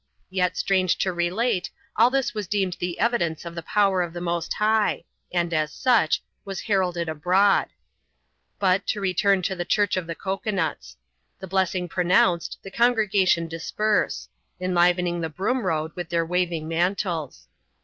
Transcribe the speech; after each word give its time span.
Yet, 0.31 0.57
strange 0.57 0.97
to 0.97 1.13
relate, 1.13 1.69
all 1.95 2.09
this 2.09 2.33
was 2.33 2.47
deemed 2.47 2.75
the 2.79 2.97
evidence 2.99 3.45
of 3.45 3.53
the 3.53 3.61
power 3.61 4.01
of 4.01 4.13
the 4.13 4.19
Most 4.19 4.51
High; 4.55 5.03
and, 5.31 5.53
as 5.53 5.71
such, 5.71 6.23
was 6.43 6.61
heralded 6.61 7.07
abroad. 7.07 7.67
But, 8.57 8.87
to 8.87 8.99
return 8.99 9.43
to 9.43 9.55
the 9.55 9.63
Church 9.63 9.95
of 9.97 10.07
the 10.07 10.15
Cocoa 10.15 10.49
nuts. 10.49 10.97
The 11.39 11.45
bless 11.45 11.75
ing 11.75 11.87
pronounced, 11.87 12.57
the 12.63 12.71
congregation 12.71 13.47
disperse; 13.47 14.27
enlivening 14.59 15.21
the 15.21 15.29
Broom 15.29 15.61
Koad 15.61 15.95
with 15.95 16.09
their 16.09 16.25
waving 16.25 16.67
mantles. 16.67 17.47